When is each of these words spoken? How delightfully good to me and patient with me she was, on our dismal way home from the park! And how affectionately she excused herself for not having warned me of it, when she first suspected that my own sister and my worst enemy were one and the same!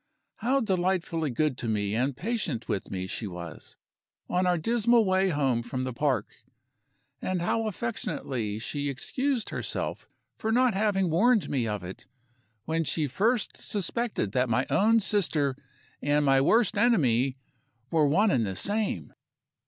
How 0.37 0.61
delightfully 0.61 1.29
good 1.29 1.59
to 1.59 1.67
me 1.67 1.93
and 1.93 2.17
patient 2.17 2.67
with 2.67 2.89
me 2.89 3.05
she 3.05 3.27
was, 3.27 3.77
on 4.27 4.47
our 4.47 4.57
dismal 4.57 5.05
way 5.05 5.29
home 5.29 5.61
from 5.61 5.83
the 5.83 5.93
park! 5.93 6.37
And 7.21 7.43
how 7.43 7.67
affectionately 7.67 8.57
she 8.57 8.89
excused 8.89 9.51
herself 9.51 10.07
for 10.35 10.51
not 10.51 10.73
having 10.73 11.11
warned 11.11 11.51
me 11.51 11.67
of 11.67 11.83
it, 11.83 12.07
when 12.65 12.83
she 12.83 13.05
first 13.05 13.55
suspected 13.57 14.31
that 14.31 14.49
my 14.49 14.65
own 14.71 14.99
sister 14.99 15.55
and 16.01 16.25
my 16.25 16.41
worst 16.41 16.79
enemy 16.79 17.37
were 17.91 18.07
one 18.07 18.31
and 18.31 18.43
the 18.43 18.55
same! 18.55 19.13